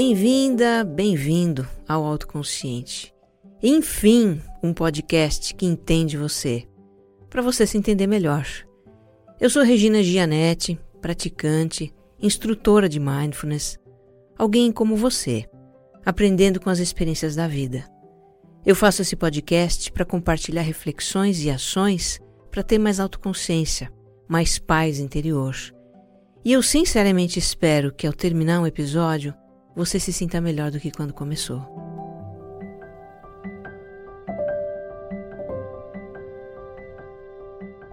[0.00, 3.12] Bem-vinda, bem-vindo ao Autoconsciente.
[3.60, 6.68] Enfim, um podcast que entende você,
[7.28, 8.46] para você se entender melhor.
[9.40, 11.92] Eu sou Regina Gianetti, praticante,
[12.22, 13.76] instrutora de mindfulness,
[14.38, 15.44] alguém como você,
[16.06, 17.84] aprendendo com as experiências da vida.
[18.64, 22.20] Eu faço esse podcast para compartilhar reflexões e ações
[22.52, 23.92] para ter mais autoconsciência,
[24.28, 25.56] mais paz interior.
[26.44, 29.34] E eu sinceramente espero que ao terminar um episódio
[29.78, 31.60] você se sinta melhor do que quando começou.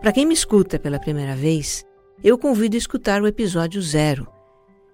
[0.01, 1.85] Para quem me escuta pela primeira vez,
[2.23, 4.27] eu convido a escutar o episódio zero.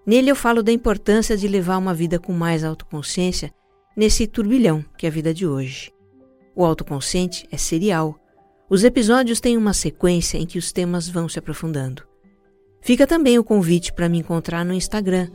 [0.05, 3.53] Nele eu falo da importância de levar uma vida com mais autoconsciência
[3.95, 5.93] nesse turbilhão que é a vida de hoje.
[6.53, 8.19] O autoconsciente é serial.
[8.69, 12.03] Os episódios têm uma sequência em que os temas vão se aprofundando.
[12.81, 15.29] Fica também o convite para me encontrar no Instagram.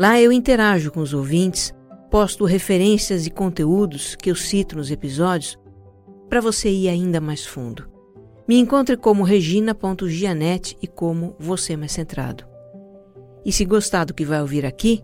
[0.00, 1.74] Lá eu interajo com os ouvintes,
[2.10, 5.58] posto referências e conteúdos que eu cito nos episódios
[6.26, 7.86] para você ir ainda mais fundo.
[8.48, 12.46] Me encontre como regina.gianete e como você mais centrado.
[13.44, 15.02] E se gostar do que vai ouvir aqui,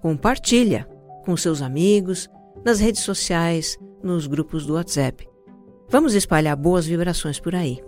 [0.00, 0.88] compartilha
[1.22, 2.26] com seus amigos,
[2.64, 5.28] nas redes sociais, nos grupos do WhatsApp.
[5.86, 7.78] Vamos espalhar boas vibrações por aí.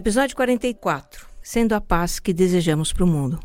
[0.00, 3.38] Episódio 44 Sendo a paz que desejamos para o mundo.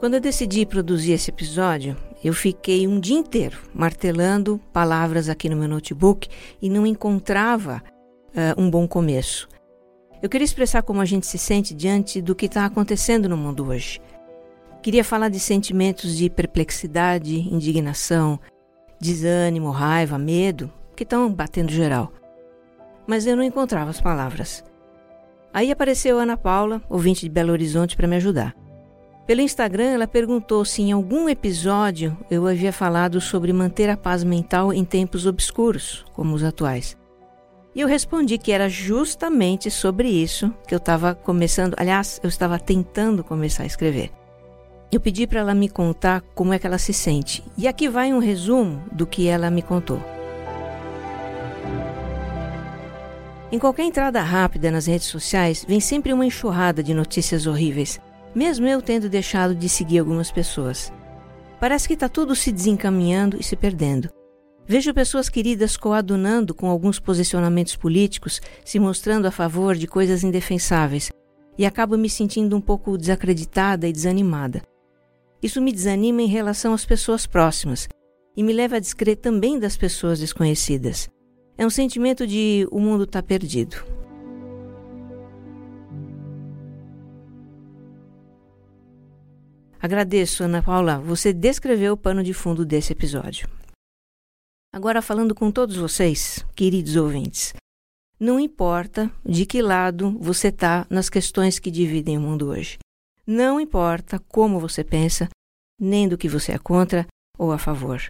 [0.00, 5.56] Quando eu decidi produzir esse episódio, eu fiquei um dia inteiro martelando palavras aqui no
[5.56, 6.30] meu notebook
[6.62, 7.82] e não encontrava
[8.28, 9.46] uh, um bom começo.
[10.22, 13.66] Eu queria expressar como a gente se sente diante do que está acontecendo no mundo
[13.66, 14.00] hoje.
[14.82, 18.40] Queria falar de sentimentos de perplexidade, indignação,
[19.00, 22.12] desânimo, raiva, medo, que estão batendo geral.
[23.06, 24.64] Mas eu não encontrava as palavras.
[25.54, 28.56] Aí apareceu Ana Paula, ouvinte de Belo Horizonte, para me ajudar.
[29.24, 34.24] Pelo Instagram, ela perguntou se em algum episódio eu havia falado sobre manter a paz
[34.24, 36.96] mental em tempos obscuros, como os atuais.
[37.72, 42.58] E eu respondi que era justamente sobre isso que eu estava começando, aliás, eu estava
[42.58, 44.10] tentando começar a escrever.
[44.92, 47.42] Eu pedi para ela me contar como é que ela se sente.
[47.56, 50.00] E aqui vai um resumo do que ela me contou.
[53.50, 57.98] Em qualquer entrada rápida nas redes sociais, vem sempre uma enxurrada de notícias horríveis
[58.34, 60.92] mesmo eu tendo deixado de seguir algumas pessoas.
[61.60, 64.08] Parece que está tudo se desencaminhando e se perdendo.
[64.66, 71.10] Vejo pessoas queridas coadunando com alguns posicionamentos políticos, se mostrando a favor de coisas indefensáveis,
[71.58, 74.62] e acabo me sentindo um pouco desacreditada e desanimada.
[75.42, 77.88] Isso me desanima em relação às pessoas próximas
[78.36, 81.10] e me leva a descrer também das pessoas desconhecidas.
[81.58, 83.76] É um sentimento de o mundo está perdido.
[89.80, 93.48] Agradeço, Ana Paula, você descreveu o pano de fundo desse episódio.
[94.72, 97.52] Agora, falando com todos vocês, queridos ouvintes,
[98.18, 102.78] não importa de que lado você está nas questões que dividem o mundo hoje.
[103.26, 105.28] Não importa como você pensa,
[105.78, 107.06] nem do que você é contra
[107.38, 108.00] ou a favor.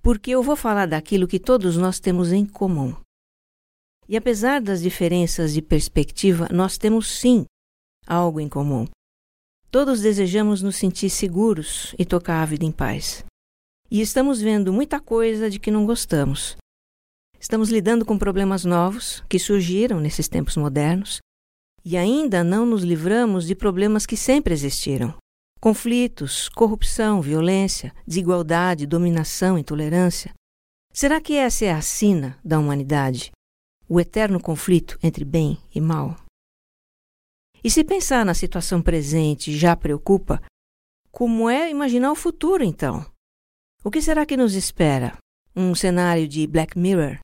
[0.00, 2.94] Porque eu vou falar daquilo que todos nós temos em comum.
[4.08, 7.44] E apesar das diferenças de perspectiva, nós temos sim
[8.06, 8.86] algo em comum.
[9.70, 13.24] Todos desejamos nos sentir seguros e tocar a vida em paz.
[13.90, 16.56] E estamos vendo muita coisa de que não gostamos.
[17.40, 21.18] Estamos lidando com problemas novos que surgiram nesses tempos modernos
[21.84, 25.14] e ainda não nos livramos de problemas que sempre existiram.
[25.60, 30.32] Conflitos, corrupção, violência, desigualdade, dominação, intolerância.
[30.92, 33.32] Será que essa é a sina da humanidade?
[33.88, 36.16] O eterno conflito entre bem e mal?
[37.62, 40.42] E se pensar na situação presente já preocupa,
[41.10, 43.04] como é imaginar o futuro então?
[43.82, 45.16] O que será que nos espera?
[45.54, 47.18] Um cenário de Black Mirror?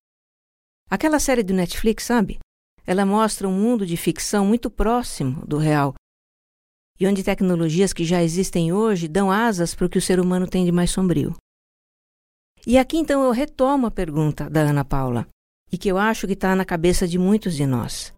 [0.88, 2.38] Aquela série do Netflix, sabe?
[2.86, 5.94] Ela mostra um mundo de ficção muito próximo do real
[7.00, 10.46] e onde tecnologias que já existem hoje dão asas para o que o ser humano
[10.46, 11.34] tem de mais sombrio.
[12.66, 15.26] E aqui então eu retomo a pergunta da Ana Paula,
[15.72, 18.12] e que eu acho que está na cabeça de muitos de nós.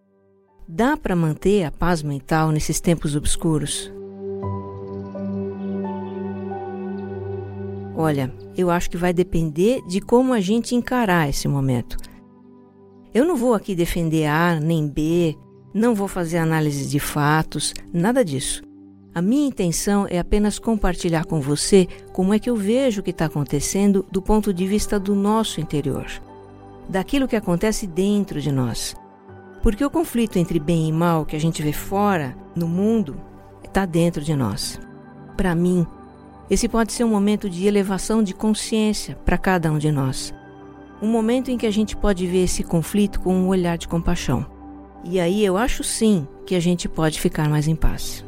[0.67, 3.93] Dá para manter a paz mental nesses tempos obscuros?
[7.95, 11.97] Olha, eu acho que vai depender de como a gente encarar esse momento.
[13.15, 15.37] Eu não vou aqui defender A nem B,
[15.75, 18.63] não vou fazer análise de fatos, nada disso.
[19.15, 23.11] A minha intenção é apenas compartilhar com você como é que eu vejo o que
[23.11, 26.07] está acontecendo do ponto de vista do nosso interior,
[26.89, 28.97] daquilo que acontece dentro de nós.
[29.63, 33.21] Porque o conflito entre bem e mal que a gente vê fora, no mundo,
[33.63, 34.81] está dentro de nós.
[35.37, 35.87] Para mim,
[36.49, 40.33] esse pode ser um momento de elevação de consciência para cada um de nós.
[41.03, 44.47] Um momento em que a gente pode ver esse conflito com um olhar de compaixão.
[45.03, 48.25] E aí eu acho sim que a gente pode ficar mais em paz.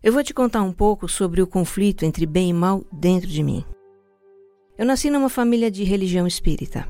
[0.00, 3.42] Eu vou te contar um pouco sobre o conflito entre bem e mal dentro de
[3.42, 3.64] mim.
[4.78, 6.86] Eu nasci numa família de religião espírita.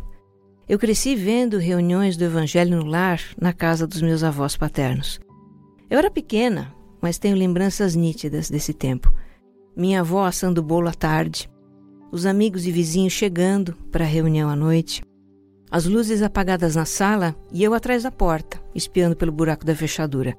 [0.68, 5.20] Eu cresci vendo reuniões do Evangelho no lar na casa dos meus avós paternos.
[5.88, 9.14] Eu era pequena, mas tenho lembranças nítidas desse tempo.
[9.76, 11.50] Minha avó assando bolo à tarde,
[12.12, 15.02] os amigos e vizinhos chegando para a reunião à noite,
[15.68, 20.36] as luzes apagadas na sala e eu atrás da porta, espiando pelo buraco da fechadura,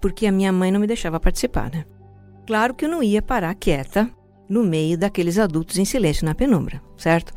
[0.00, 1.84] porque a minha mãe não me deixava participar, né?
[2.46, 4.10] Claro que eu não ia parar quieta
[4.48, 7.34] no meio daqueles adultos em silêncio na penumbra, certo?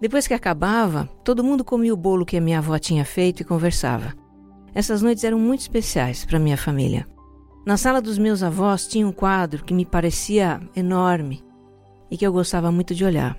[0.00, 3.44] Depois que acabava, todo mundo comia o bolo que a minha avó tinha feito e
[3.44, 4.14] conversava.
[4.74, 7.06] Essas noites eram muito especiais para minha família.
[7.66, 11.44] Na sala dos meus avós tinha um quadro que me parecia enorme
[12.08, 13.36] e que eu gostava muito de olhar.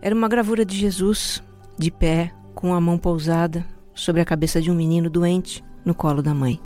[0.00, 1.42] Era uma gravura de Jesus,
[1.78, 6.22] de pé, com a mão pousada sobre a cabeça de um menino doente no colo
[6.22, 6.58] da mãe.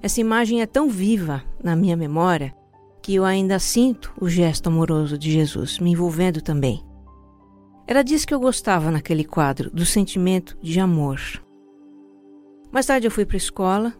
[0.00, 2.54] Essa imagem é tão viva na minha memória
[3.02, 6.84] que eu ainda sinto o gesto amoroso de Jesus me envolvendo também.
[7.84, 11.20] Era disso que eu gostava naquele quadro, do sentimento de amor.
[12.70, 13.92] Mais tarde eu fui para a escola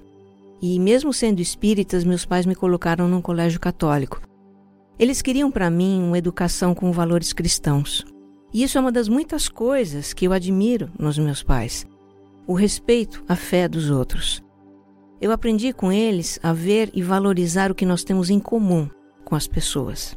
[0.62, 4.22] e, mesmo sendo espíritas, meus pais me colocaram num colégio católico.
[4.96, 8.04] Eles queriam para mim uma educação com valores cristãos.
[8.54, 11.84] E isso é uma das muitas coisas que eu admiro nos meus pais:
[12.46, 14.40] o respeito à fé dos outros.
[15.20, 18.88] Eu aprendi com eles a ver e valorizar o que nós temos em comum
[19.24, 20.16] com as pessoas.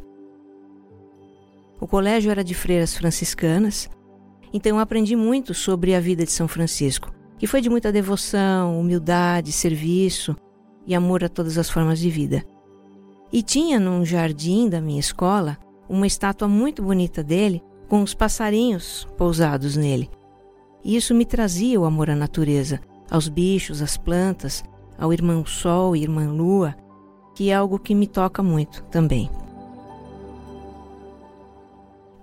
[1.79, 3.89] O colégio era de freiras franciscanas,
[4.53, 8.79] então eu aprendi muito sobre a vida de São Francisco, que foi de muita devoção,
[8.79, 10.35] humildade, serviço
[10.85, 12.43] e amor a todas as formas de vida.
[13.31, 15.57] E tinha num jardim da minha escola
[15.89, 20.09] uma estátua muito bonita dele, com os passarinhos pousados nele.
[20.83, 22.79] E isso me trazia o amor à natureza,
[23.09, 24.63] aos bichos, às plantas
[24.97, 26.75] ao irmão Sol e irmã Lua,
[27.35, 29.29] que é algo que me toca muito também.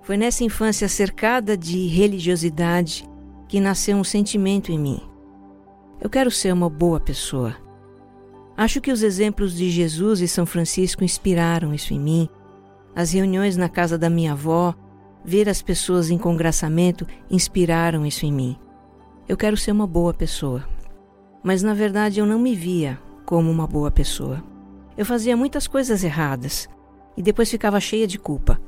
[0.03, 3.09] Foi nessa infância cercada de religiosidade
[3.53, 4.99] que nasceu um sentimento em mim.
[6.01, 7.55] Eu quero ser uma boa pessoa.
[8.57, 12.29] Acho que os exemplos de Jesus e São Francisco inspiraram isso em mim.
[12.97, 14.75] As reuniões na casa da minha avó,
[15.23, 18.57] ver as pessoas em congraçamento inspiraram isso em mim.
[19.29, 20.65] Eu quero ser uma boa pessoa
[21.43, 24.43] mas na verdade eu não me via como uma boa pessoa.
[24.97, 26.69] Eu fazia muitas coisas erradas
[27.17, 28.61] e depois ficava cheia de culpa.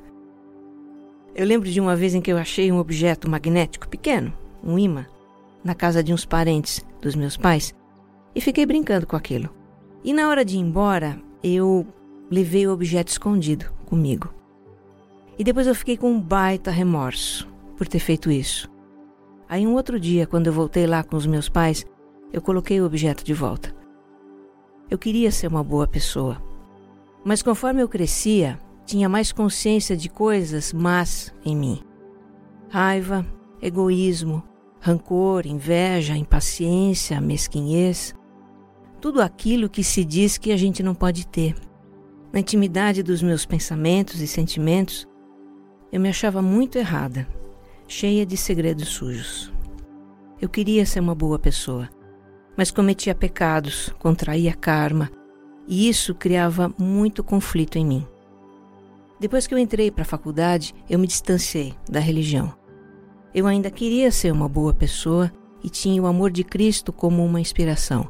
[1.34, 4.32] Eu lembro de uma vez em que eu achei um objeto magnético pequeno,
[4.64, 5.06] um imã,
[5.62, 7.74] na casa de uns parentes dos meus pais
[8.34, 9.48] e fiquei brincando com aquilo.
[10.02, 11.86] E na hora de ir embora, eu
[12.30, 14.32] levei o objeto escondido comigo.
[15.38, 18.70] E depois eu fiquei com um baita remorso por ter feito isso.
[19.48, 21.86] Aí um outro dia, quando eu voltei lá com os meus pais,
[22.32, 23.74] eu coloquei o objeto de volta.
[24.90, 26.42] Eu queria ser uma boa pessoa,
[27.24, 31.82] mas conforme eu crescia, tinha mais consciência de coisas más em mim:
[32.68, 33.24] raiva,
[33.62, 34.42] egoísmo,
[34.84, 38.14] rancor, inveja, impaciência, mesquinhez.
[39.00, 41.54] Tudo aquilo que se diz que a gente não pode ter.
[42.30, 45.08] Na intimidade dos meus pensamentos e sentimentos,
[45.90, 47.26] eu me achava muito errada,
[47.88, 49.50] cheia de segredos sujos.
[50.38, 51.88] Eu queria ser uma boa pessoa,
[52.54, 55.10] mas cometia pecados, contraía karma,
[55.66, 58.06] e isso criava muito conflito em mim.
[59.18, 62.63] Depois que eu entrei para a faculdade, eu me distanciei da religião.
[63.34, 67.40] Eu ainda queria ser uma boa pessoa e tinha o amor de Cristo como uma
[67.40, 68.06] inspiração.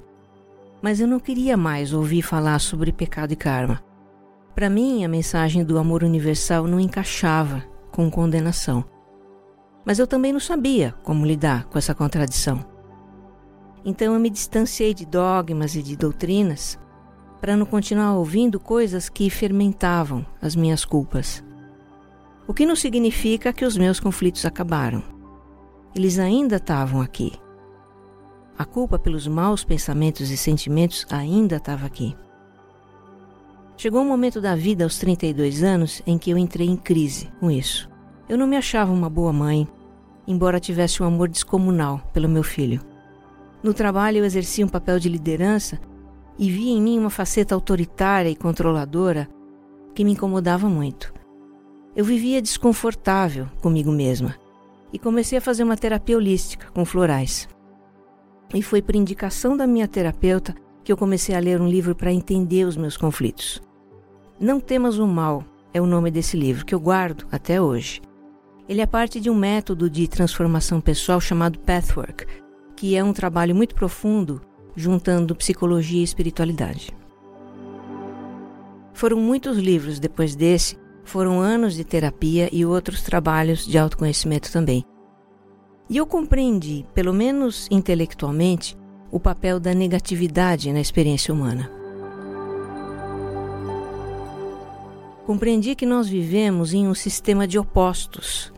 [0.82, 3.82] Mas eu não queria mais ouvir falar sobre pecado e karma.
[4.54, 8.84] Para mim, a mensagem do amor universal não encaixava com condenação.
[9.82, 12.62] Mas eu também não sabia como lidar com essa contradição.
[13.82, 16.78] Então eu me distanciei de dogmas e de doutrinas
[17.40, 21.42] para não continuar ouvindo coisas que fermentavam as minhas culpas.
[22.46, 25.13] O que não significa que os meus conflitos acabaram.
[25.94, 27.32] Eles ainda estavam aqui.
[28.58, 32.16] A culpa pelos maus pensamentos e sentimentos ainda estava aqui.
[33.76, 37.48] Chegou um momento da vida aos 32 anos em que eu entrei em crise com
[37.48, 37.88] isso.
[38.28, 39.68] Eu não me achava uma boa mãe,
[40.26, 42.80] embora tivesse um amor descomunal pelo meu filho
[43.62, 45.78] No trabalho, eu exercia um papel de liderança
[46.36, 49.28] e via em mim uma faceta autoritária e controladora
[49.94, 51.14] que me incomodava muito.
[51.94, 54.43] Eu vivia desconfortável comigo mesma
[54.94, 57.48] e comecei a fazer uma terapia holística com florais.
[58.54, 62.12] E foi por indicação da minha terapeuta que eu comecei a ler um livro para
[62.12, 63.60] entender os meus conflitos.
[64.38, 68.00] Não Temas o Mal é o nome desse livro, que eu guardo até hoje.
[68.68, 72.24] Ele é parte de um método de transformação pessoal chamado Pathwork,
[72.76, 74.40] que é um trabalho muito profundo
[74.76, 76.96] juntando psicologia e espiritualidade.
[78.92, 84.84] Foram muitos livros depois desse, foram anos de terapia e outros trabalhos de autoconhecimento também.
[85.88, 88.76] E eu compreendi, pelo menos intelectualmente,
[89.10, 91.70] o papel da negatividade na experiência humana.
[95.26, 98.52] Compreendi que nós vivemos em um sistema de opostos,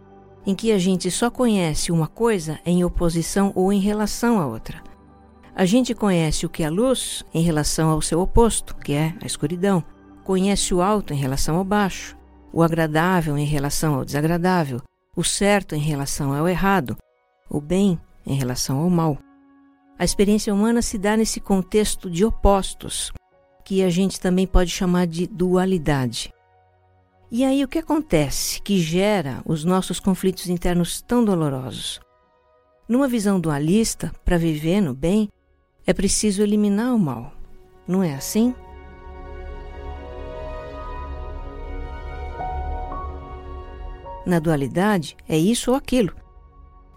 [0.46, 4.82] em que a gente só conhece uma coisa em oposição ou em relação à outra.
[5.54, 9.26] A gente conhece o que é luz em relação ao seu oposto, que é a
[9.26, 9.82] escuridão.
[10.24, 12.15] Conhece o alto em relação ao baixo,
[12.56, 14.80] o agradável em relação ao desagradável,
[15.14, 16.96] o certo em relação ao errado,
[17.50, 19.18] o bem em relação ao mal.
[19.98, 23.12] A experiência humana se dá nesse contexto de opostos,
[23.62, 26.32] que a gente também pode chamar de dualidade.
[27.30, 32.00] E aí o que acontece que gera os nossos conflitos internos tão dolorosos?
[32.88, 35.28] Numa visão dualista, para viver no bem,
[35.86, 37.34] é preciso eliminar o mal.
[37.86, 38.54] Não é assim?
[44.26, 46.12] Na dualidade, é isso ou aquilo.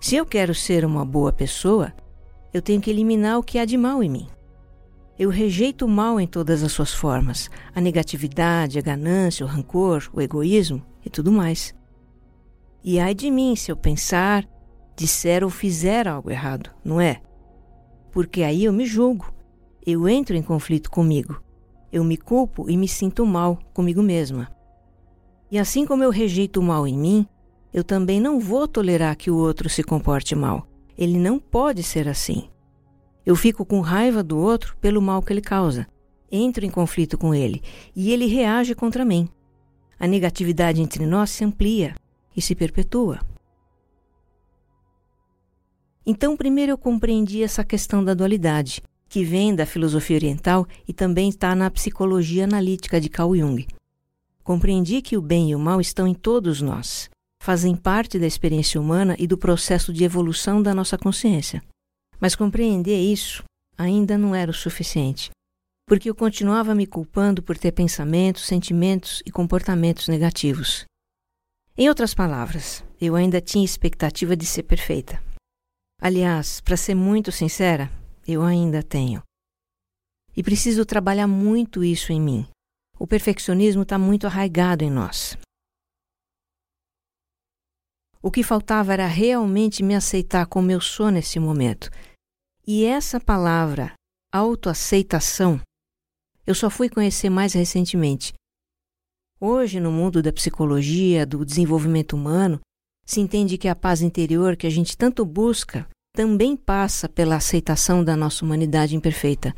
[0.01, 1.93] Se eu quero ser uma boa pessoa,
[2.51, 4.27] eu tenho que eliminar o que há de mal em mim.
[5.17, 10.09] Eu rejeito o mal em todas as suas formas: a negatividade, a ganância, o rancor,
[10.11, 11.75] o egoísmo e tudo mais.
[12.83, 14.47] E ai de mim se eu pensar,
[14.95, 17.21] disser ou fizer algo errado, não é?
[18.11, 19.31] Porque aí eu me julgo,
[19.85, 21.39] eu entro em conflito comigo,
[21.91, 24.49] eu me culpo e me sinto mal comigo mesma.
[25.51, 27.27] E assim como eu rejeito o mal em mim,
[27.73, 30.67] eu também não vou tolerar que o outro se comporte mal.
[30.97, 32.49] Ele não pode ser assim.
[33.25, 35.87] Eu fico com raiva do outro pelo mal que ele causa.
[36.31, 37.61] Entro em conflito com ele
[37.95, 39.27] e ele reage contra mim.
[39.99, 41.95] A negatividade entre nós se amplia
[42.35, 43.19] e se perpetua.
[46.05, 51.29] Então, primeiro eu compreendi essa questão da dualidade, que vem da filosofia oriental e também
[51.29, 53.67] está na psicologia analítica de Carl Jung.
[54.49, 57.07] Compreendi que o bem e o mal estão em todos nós,
[57.39, 61.61] fazem parte da experiência humana e do processo de evolução da nossa consciência.
[62.19, 63.43] Mas compreender isso
[63.77, 65.29] ainda não era o suficiente,
[65.87, 70.83] porque eu continuava me culpando por ter pensamentos, sentimentos e comportamentos negativos.
[71.77, 75.21] Em outras palavras, eu ainda tinha expectativa de ser perfeita.
[76.01, 77.91] Aliás, para ser muito sincera,
[78.27, 79.21] eu ainda tenho.
[80.35, 82.47] E preciso trabalhar muito isso em mim.
[82.99, 85.37] O perfeccionismo está muito arraigado em nós.
[88.21, 91.89] O que faltava era realmente me aceitar como eu sou nesse momento
[92.71, 93.93] e essa palavra,
[94.31, 95.59] autoaceitação,
[96.45, 98.31] eu só fui conhecer mais recentemente.
[99.41, 102.59] Hoje, no mundo da psicologia, do desenvolvimento humano,
[103.03, 108.03] se entende que a paz interior que a gente tanto busca também passa pela aceitação
[108.03, 109.55] da nossa humanidade imperfeita,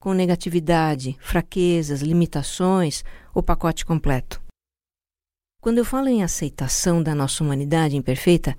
[0.00, 4.42] com negatividade, fraquezas, limitações, o pacote completo.
[5.60, 8.56] Quando eu falo em aceitação da nossa humanidade imperfeita,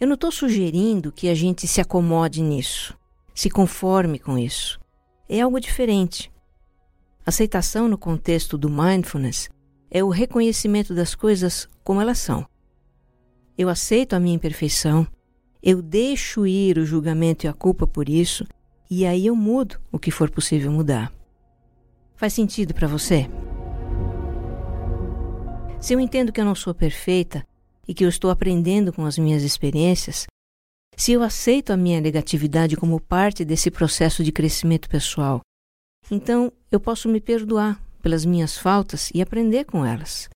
[0.00, 2.98] eu não estou sugerindo que a gente se acomode nisso
[3.40, 4.78] se conforme com isso.
[5.26, 6.30] É algo diferente.
[7.24, 9.48] Aceitação no contexto do mindfulness
[9.90, 12.46] é o reconhecimento das coisas como elas são.
[13.56, 15.06] Eu aceito a minha imperfeição,
[15.62, 18.44] eu deixo ir o julgamento e a culpa por isso,
[18.90, 21.12] e aí eu mudo o que for possível mudar.
[22.16, 23.30] Faz sentido para você?
[25.80, 27.46] Se eu entendo que eu não sou perfeita
[27.86, 30.26] e que eu estou aprendendo com as minhas experiências,
[30.96, 35.40] se eu aceito a minha negatividade como parte desse processo de crescimento pessoal,
[36.10, 40.28] então eu posso me perdoar pelas minhas faltas e aprender com elas.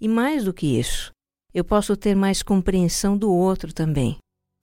[0.00, 1.12] E mais do que isso,
[1.54, 4.16] eu posso ter mais compreensão do outro também.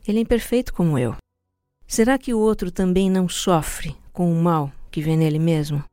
[0.05, 1.15] Ele é imperfeito como eu.
[1.89, 5.83] Será que o outro também não sofre com o mal que vem nele mesmo?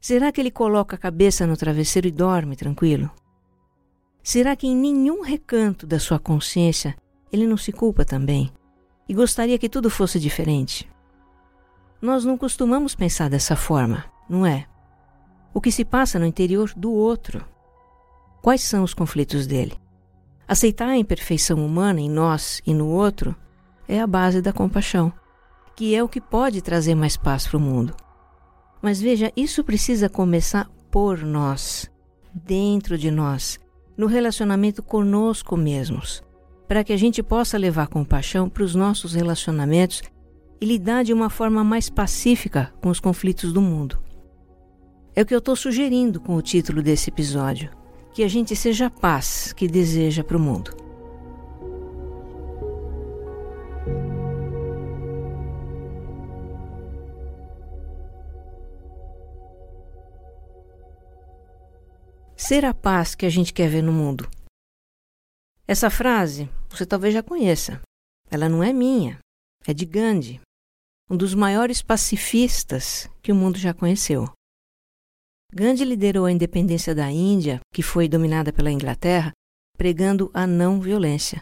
[0.00, 3.10] Será que ele coloca a cabeça no travesseiro e dorme tranquilo?
[4.22, 6.96] Será que em nenhum recanto da sua consciência
[7.32, 8.52] ele não se culpa também
[9.08, 10.88] e gostaria que tudo fosse diferente.
[12.00, 14.68] Nós não costumamos pensar dessa forma, não é?
[15.52, 17.44] O que se passa no interior do outro?
[18.40, 19.76] Quais são os conflitos dele?
[20.46, 23.34] Aceitar a imperfeição humana em nós e no outro
[23.88, 25.12] é a base da compaixão.
[25.74, 27.94] que é o que pode trazer mais paz para o mundo.
[28.82, 31.90] Mas veja, isso precisa começar por nós,
[32.34, 33.58] dentro de nós,
[33.96, 36.22] no relacionamento conosco mesmos,
[36.68, 40.02] para que a gente possa levar compaixão para os nossos relacionamentos
[40.60, 43.98] e lidar de uma forma mais pacífica com os conflitos do mundo.
[45.14, 47.70] É o que eu estou sugerindo com o título desse episódio:
[48.12, 50.81] que a gente seja a paz que deseja para o mundo.
[62.52, 64.28] Ser a paz que a gente quer ver no mundo.
[65.66, 67.80] Essa frase você talvez já conheça.
[68.30, 69.18] Ela não é minha,
[69.66, 70.38] é de Gandhi,
[71.08, 74.30] um dos maiores pacifistas que o mundo já conheceu.
[75.50, 79.32] Gandhi liderou a independência da Índia, que foi dominada pela Inglaterra,
[79.78, 81.40] pregando a não violência.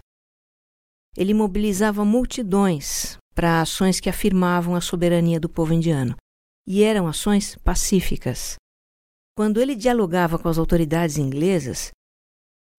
[1.16, 6.14] Ele mobilizava multidões para ações que afirmavam a soberania do povo indiano,
[6.68, 8.59] e eram ações pacíficas.
[9.40, 11.92] Quando ele dialogava com as autoridades inglesas,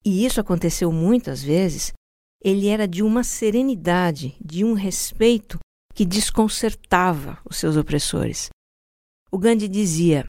[0.05, 1.91] e isso aconteceu muitas vezes,
[2.39, 5.57] ele era de uma serenidade, de um respeito
[5.95, 8.49] que desconcertava os seus opressores.
[9.31, 10.23] O Gandhi dizia: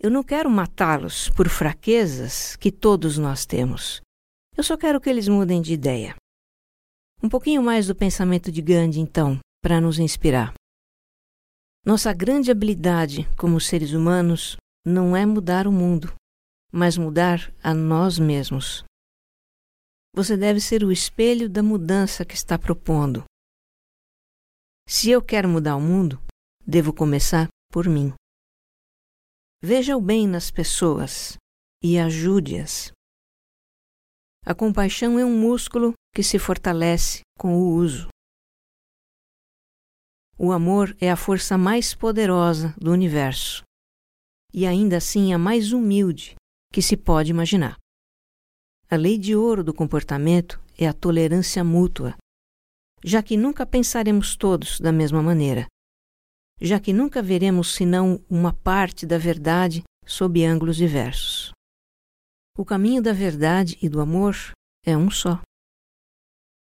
[0.00, 4.00] Eu não quero matá-los por fraquezas que todos nós temos.
[4.56, 6.16] Eu só quero que eles mudem de ideia.
[7.22, 10.54] Um pouquinho mais do pensamento de Gandhi, então, para nos inspirar.
[11.84, 14.56] Nossa grande habilidade como seres humanos
[14.88, 16.14] não é mudar o mundo,
[16.72, 18.82] mas mudar a nós mesmos.
[20.14, 23.24] Você deve ser o espelho da mudança que está propondo.
[24.88, 26.18] Se eu quero mudar o mundo,
[26.66, 28.14] devo começar por mim.
[29.62, 31.36] Veja o bem nas pessoas
[31.84, 32.90] e ajude-as.
[34.46, 38.08] A compaixão é um músculo que se fortalece com o uso.
[40.38, 43.67] O amor é a força mais poderosa do universo
[44.52, 46.34] e ainda assim a mais humilde
[46.72, 47.76] que se pode imaginar.
[48.90, 52.16] A lei de ouro do comportamento é a tolerância mútua,
[53.04, 55.66] já que nunca pensaremos todos da mesma maneira,
[56.60, 61.52] já que nunca veremos senão uma parte da verdade sob ângulos diversos.
[62.56, 64.34] O caminho da verdade e do amor
[64.84, 65.40] é um só.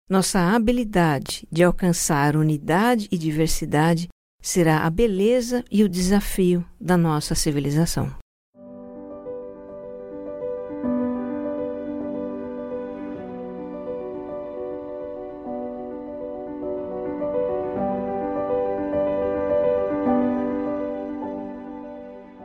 [0.09, 4.07] Nossa habilidade de alcançar unidade e diversidade
[4.43, 8.13] será a beleza e o desafio da nossa civilização.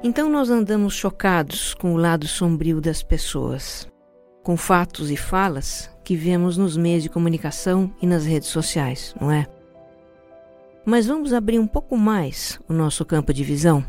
[0.04, 3.88] Então nós andamos chocados com o lado sombrio das pessoas,
[4.44, 9.30] com fatos e falas que vemos nos meios de comunicação e nas redes sociais, não
[9.30, 9.46] é?
[10.90, 13.84] Mas vamos abrir um pouco mais o nosso campo de visão?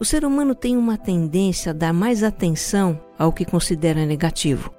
[0.00, 4.74] O ser humano tem uma tendência a dar mais atenção ao que considera negativo.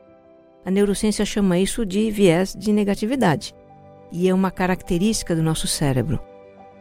[0.65, 3.55] A neurociência chama isso de viés de negatividade,
[4.11, 6.19] e é uma característica do nosso cérebro.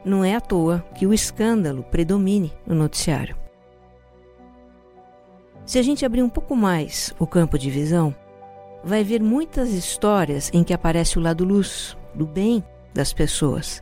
[0.05, 3.37] Não é à toa que o escândalo predomine no noticiário.
[5.65, 8.13] Se a gente abrir um pouco mais o campo de visão,
[8.83, 13.81] vai ver muitas histórias em que aparece o lado luz, do bem das pessoas.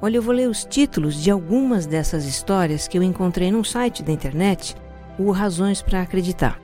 [0.00, 4.02] Olha, eu vou ler os títulos de algumas dessas histórias que eu encontrei num site
[4.02, 4.76] da internet,
[5.18, 6.60] o Razões para Acreditar.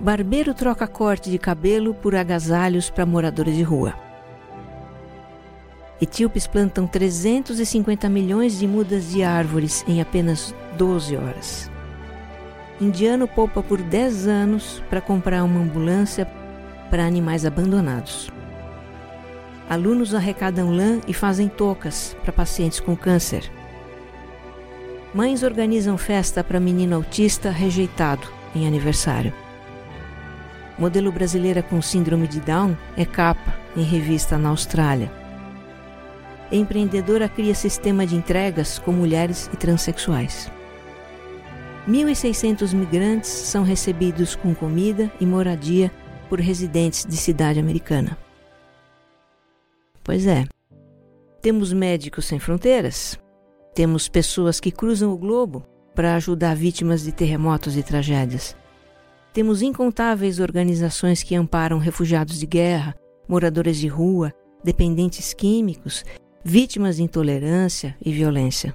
[0.00, 3.94] Barbeiro troca corte de cabelo por agasalhos para moradores de rua.
[6.00, 11.70] Etíopes plantam 350 milhões de mudas de árvores em apenas 12 horas.
[12.80, 16.24] Indiano poupa por 10 anos para comprar uma ambulância
[16.88, 18.30] para animais abandonados.
[19.68, 23.50] Alunos arrecadam lã e fazem toucas para pacientes com câncer.
[25.12, 29.32] Mães organizam festa para menino autista rejeitado em aniversário.
[30.78, 35.10] Modelo brasileira com síndrome de Down é capa em revista na Austrália.
[36.50, 40.50] Empreendedora cria sistema de entregas com mulheres e transexuais.
[41.86, 45.90] 1.600 migrantes são recebidos com comida e moradia
[46.28, 48.16] por residentes de cidade americana.
[50.08, 50.46] Pois é.
[51.42, 53.18] Temos médicos sem fronteiras,
[53.74, 58.56] temos pessoas que cruzam o globo para ajudar vítimas de terremotos e tragédias.
[59.34, 62.94] Temos incontáveis organizações que amparam refugiados de guerra,
[63.28, 64.32] moradores de rua,
[64.64, 66.06] dependentes químicos,
[66.42, 68.74] vítimas de intolerância e violência.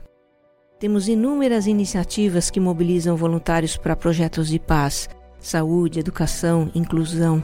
[0.79, 7.43] Temos inúmeras iniciativas que mobilizam voluntários para projetos de paz, saúde, educação, inclusão.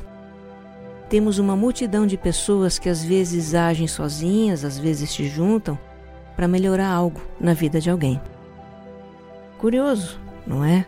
[1.10, 5.78] Temos uma multidão de pessoas que às vezes agem sozinhas, às vezes se juntam
[6.36, 8.22] para melhorar algo na vida de alguém.
[9.58, 10.86] Curioso, não é?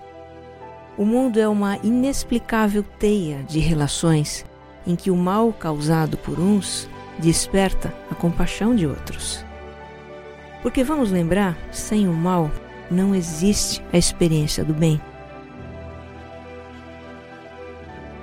[0.97, 4.45] O mundo é uma inexplicável teia de relações
[4.85, 9.43] em que o mal causado por uns desperta a compaixão de outros.
[10.61, 12.51] Porque vamos lembrar, sem o mal
[12.89, 15.01] não existe a experiência do bem.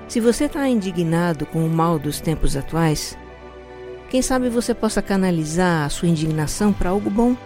[0.08, 3.16] Se você está indignado com o mal dos tempos atuais,
[4.08, 7.36] quem sabe você possa canalizar a sua indignação para algo bom.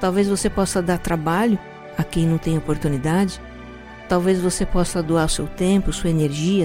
[0.00, 1.58] Talvez você possa dar trabalho
[1.98, 3.38] a quem não tem oportunidade.
[4.08, 6.64] Talvez você possa doar seu tempo, sua energia,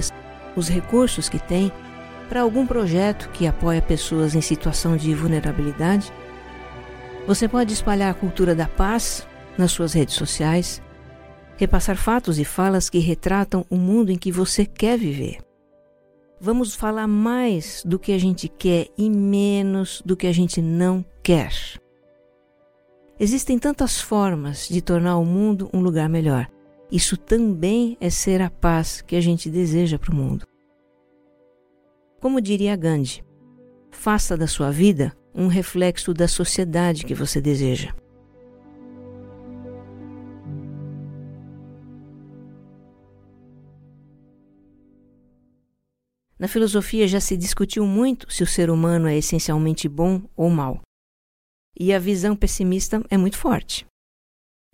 [0.55, 1.73] os recursos que tem
[2.29, 6.09] para algum projeto que apoia pessoas em situação de vulnerabilidade.
[7.27, 9.27] Você pode espalhar a cultura da paz
[9.57, 10.81] nas suas redes sociais,
[11.57, 15.39] repassar fatos e falas que retratam o mundo em que você quer viver.
[16.39, 21.03] Vamos falar mais do que a gente quer e menos do que a gente não
[21.23, 21.51] quer.
[23.17, 26.47] Existem tantas formas de tornar o mundo um lugar melhor.
[26.91, 30.45] Isso também é ser a paz que a gente deseja para o mundo.
[32.19, 33.23] Como diria Gandhi,
[33.89, 37.93] faça da sua vida um reflexo da sociedade que você deseja.
[46.37, 50.81] Na filosofia já se discutiu muito se o ser humano é essencialmente bom ou mau.
[51.77, 53.85] E a visão pessimista é muito forte.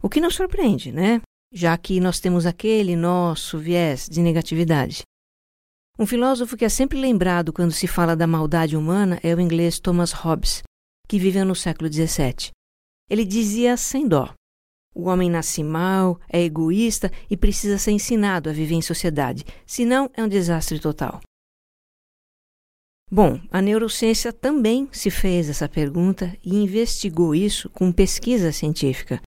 [0.01, 1.21] O que nos surpreende, né?
[1.53, 5.03] Já que nós temos aquele nosso viés de negatividade.
[5.99, 9.79] Um filósofo que é sempre lembrado quando se fala da maldade humana é o inglês
[9.79, 10.63] Thomas Hobbes,
[11.07, 12.51] que viveu no século XVII.
[13.09, 14.33] Ele dizia sem dó:
[14.95, 20.09] o homem nasce mal, é egoísta e precisa ser ensinado a viver em sociedade, senão
[20.13, 21.21] é um desastre total.
[23.13, 29.21] Bom, a neurociência também se fez essa pergunta e investigou isso com pesquisa científica.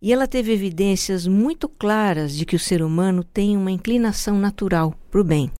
[0.00, 4.94] E ela teve evidências muito claras de que o ser humano tem uma inclinação natural
[5.10, 5.52] para o bem.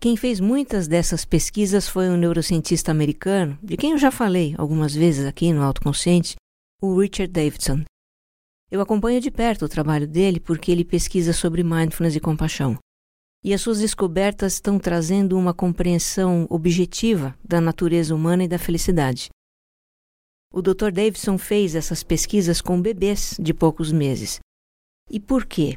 [0.00, 4.94] Quem fez muitas dessas pesquisas foi um neurocientista americano, de quem eu já falei algumas
[4.94, 6.36] vezes aqui no Autoconsciente,
[6.80, 7.82] o Richard Davidson.
[8.70, 12.78] Eu acompanho de perto o trabalho dele porque ele pesquisa sobre mindfulness e compaixão
[13.44, 19.28] e as suas descobertas estão trazendo uma compreensão objetiva da natureza humana e da felicidade.
[20.50, 20.90] O Dr.
[20.90, 24.38] Davidson fez essas pesquisas com bebês de poucos meses.
[25.10, 25.76] E por quê?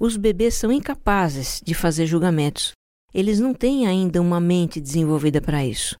[0.00, 2.72] Os bebês são incapazes de fazer julgamentos.
[3.14, 5.94] Eles não têm ainda uma mente desenvolvida para isso.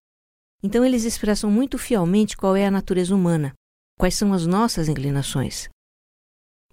[0.62, 3.52] Então, eles expressam muito fielmente qual é a natureza humana,
[3.98, 5.68] quais são as nossas inclinações.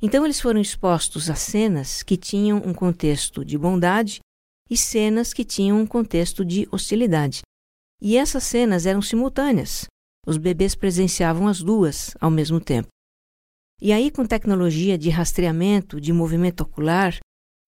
[0.05, 4.19] Então eles foram expostos a cenas que tinham um contexto de bondade
[4.69, 7.39] e cenas que tinham um contexto de hostilidade.
[8.01, 9.85] E essas cenas eram simultâneas.
[10.27, 12.89] Os bebês presenciavam as duas ao mesmo tempo.
[13.81, 17.17] E aí, com tecnologia de rastreamento de movimento ocular,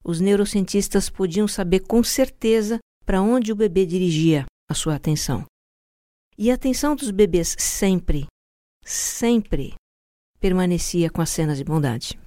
[0.04, 5.46] os neurocientistas podiam saber com certeza para onde o bebê dirigia a sua atenção.
[6.38, 8.26] E a atenção dos bebês sempre,
[8.84, 9.74] sempre
[10.38, 12.25] permanecia com as cenas de bondade.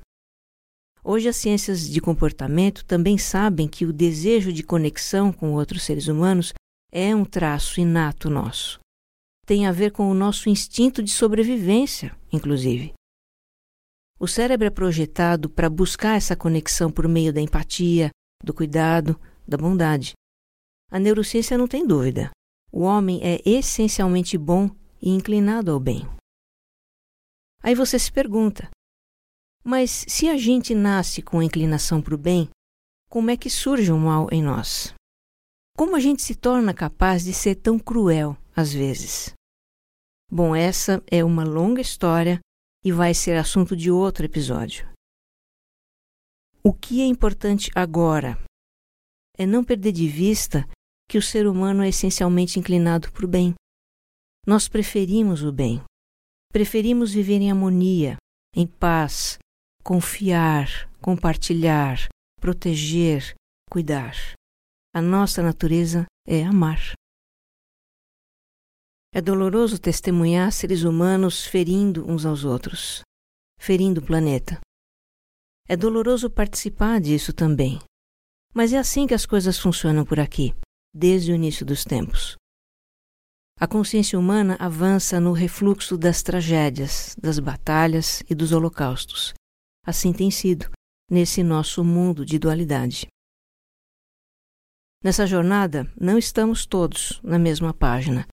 [1.11, 6.07] Hoje, as ciências de comportamento também sabem que o desejo de conexão com outros seres
[6.07, 6.53] humanos
[6.93, 8.79] é um traço inato nosso.
[9.47, 12.93] Tem a ver com o nosso instinto de sobrevivência, inclusive.
[14.21, 18.11] O cérebro é projetado para buscar essa conexão por meio da empatia,
[18.45, 20.13] do cuidado, da bondade.
[20.91, 22.31] A neurociência não tem dúvida.
[22.71, 24.69] O homem é essencialmente bom
[25.01, 26.07] e inclinado ao bem.
[27.63, 28.69] Aí você se pergunta:
[29.69, 32.49] mas se a gente nasce com inclinação para o bem,
[33.07, 34.95] como é que surge o mal em nós?
[35.77, 39.35] Como a gente se torna capaz de ser tão cruel às vezes?
[40.33, 42.41] Bom, essa é uma longa história
[42.83, 44.89] e vai ser assunto de outro episódio.
[46.65, 48.43] O que é importante agora
[49.37, 50.67] é não perder de vista
[51.07, 53.55] que o ser humano é essencialmente inclinado para o bem.
[54.47, 55.85] Nós preferimos o bem.
[56.51, 58.17] Preferimos viver em harmonia,
[58.57, 59.39] em paz,
[59.83, 62.09] confiar, compartilhar,
[62.41, 63.35] proteger,
[63.71, 64.15] cuidar.
[64.95, 66.93] A nossa natureza é amar.
[69.15, 73.03] É doloroso testemunhar seres humanos ferindo uns aos outros,
[73.59, 74.61] ferindo o planeta.
[75.67, 77.79] É doloroso participar disso também.
[78.55, 80.55] Mas é assim que as coisas funcionam por aqui,
[80.95, 82.37] desde o início dos tempos.
[83.61, 89.35] A consciência humana avança no refluxo das tragédias, das batalhas e dos holocaustos,
[89.89, 90.71] Assim tem sido
[91.11, 93.07] nesse nosso mundo de dualidade.
[95.03, 98.29] Nessa jornada, não estamos todos na mesma página.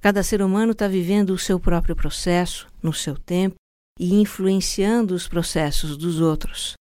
[0.00, 3.56] Cada ser humano está vivendo o seu próprio processo, no seu tempo
[3.98, 6.72] e influenciando os processos dos outros.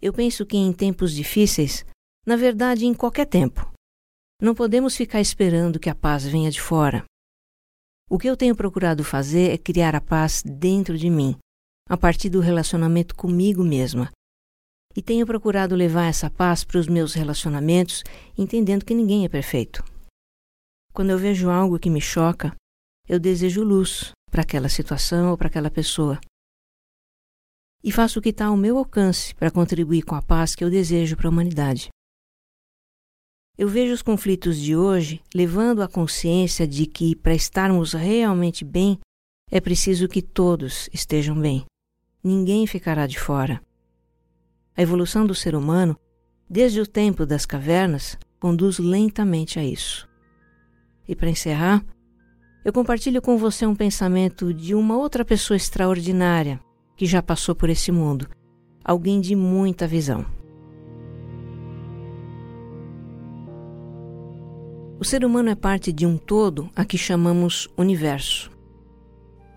[0.00, 1.84] Eu penso que em tempos difíceis,
[2.24, 3.72] na verdade, em qualquer tempo,
[4.40, 7.04] não podemos ficar esperando que a paz venha de fora.
[8.08, 11.36] O que eu tenho procurado fazer é criar a paz dentro de mim,
[11.88, 14.10] a partir do relacionamento comigo mesma.
[14.94, 18.02] E tenho procurado levar essa paz para os meus relacionamentos,
[18.36, 19.82] entendendo que ninguém é perfeito.
[20.92, 22.54] Quando eu vejo algo que me choca,
[23.08, 26.20] eu desejo luz para aquela situação ou para aquela pessoa.
[27.82, 30.70] E faço o que está ao meu alcance para contribuir com a paz que eu
[30.70, 31.88] desejo para a humanidade.
[33.58, 38.98] Eu vejo os conflitos de hoje levando à consciência de que, para estarmos realmente bem,
[39.50, 41.64] é preciso que todos estejam bem.
[42.24, 43.60] Ninguém ficará de fora.
[44.76, 45.98] A evolução do ser humano,
[46.48, 50.08] desde o tempo das cavernas, conduz lentamente a isso.
[51.08, 51.84] E para encerrar,
[52.64, 56.60] eu compartilho com você um pensamento de uma outra pessoa extraordinária
[56.96, 58.28] que já passou por esse mundo,
[58.84, 60.24] alguém de muita visão.
[65.00, 68.51] O ser humano é parte de um todo a que chamamos universo.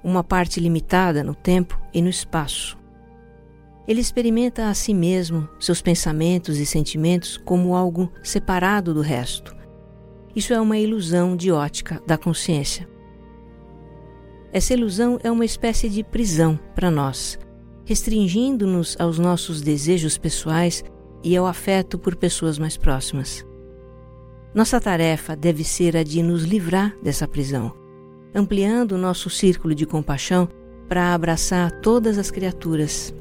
[0.06, 2.78] Uma parte limitada no tempo e no espaço.
[3.88, 9.56] Ele experimenta a si mesmo, seus pensamentos e sentimentos como algo separado do resto.
[10.36, 12.88] Isso é uma ilusão de ótica da consciência.
[14.54, 17.40] Essa ilusão é uma espécie de prisão para nós,
[17.84, 20.84] restringindo-nos aos nossos desejos pessoais
[21.24, 23.44] e ao afeto por pessoas mais próximas.
[24.54, 27.74] Nossa tarefa deve ser a de nos livrar dessa prisão,
[28.36, 30.50] ampliando o nosso círculo de compaixão
[30.90, 33.16] para abraçar todas as criaturas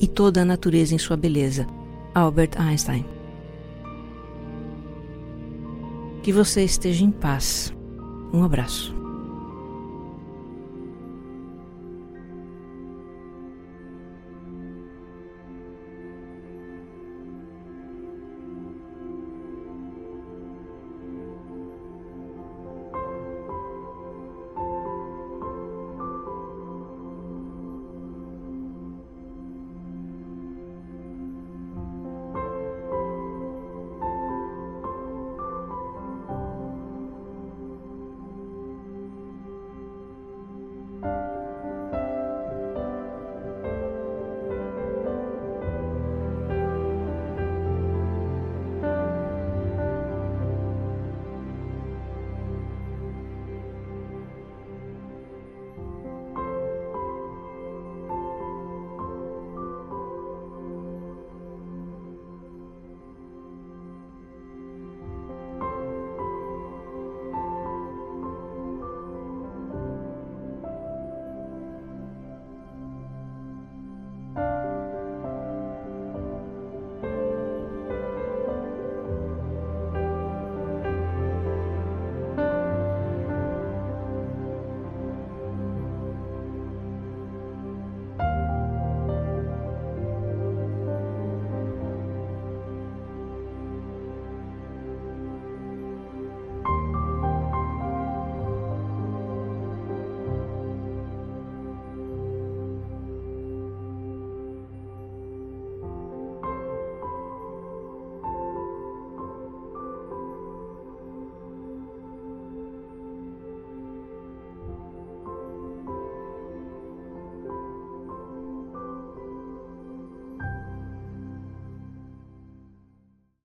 [0.00, 1.66] e toda a natureza em sua beleza.
[2.14, 3.04] Albert Einstein.
[6.22, 7.74] Que você esteja em paz.
[8.32, 9.01] Um abraço.